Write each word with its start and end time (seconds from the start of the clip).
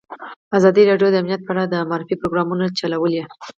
ازادي 0.57 0.81
راډیو 0.89 1.09
د 1.11 1.15
امنیت 1.21 1.41
په 1.45 1.51
اړه 1.53 1.63
د 1.67 1.75
معارفې 1.89 2.15
پروګرامونه 2.21 2.65
چلولي. 2.79 3.21